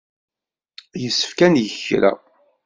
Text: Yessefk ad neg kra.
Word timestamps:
Yessefk 1.01 1.39
ad 1.45 1.49
neg 1.53 1.67
kra. 1.85 2.11